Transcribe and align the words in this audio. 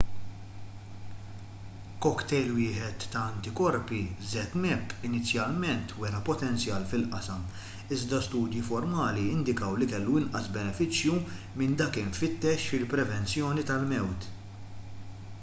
cocktail 2.05 2.47
wieħed 2.59 3.03
ta' 3.15 3.25
antikorpi 3.33 3.99
zmapp 4.31 4.95
inizjalment 5.09 5.93
wera 6.05 6.21
potenzjal 6.31 6.87
fil-qasam 6.93 7.43
iżda 7.97 8.23
studji 8.29 8.63
formali 8.71 9.27
indikaw 9.35 9.77
li 9.83 9.89
kellu 9.93 10.17
inqas 10.23 10.49
benefiċċju 10.59 11.21
minn 11.63 11.77
dak 11.83 12.01
imfittex 12.07 12.67
fil-prevenzjoni 12.73 13.67
tal-mewt 13.73 14.29